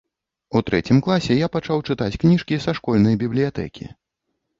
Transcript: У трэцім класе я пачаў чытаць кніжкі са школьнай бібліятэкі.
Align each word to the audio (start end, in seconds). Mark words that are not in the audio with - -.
У 0.59 0.59
трэцім 0.69 1.01
класе 1.07 1.33
я 1.39 1.49
пачаў 1.55 1.83
чытаць 1.89 2.15
кніжкі 2.23 2.57
са 2.65 2.75
школьнай 2.79 3.19
бібліятэкі. 3.25 3.85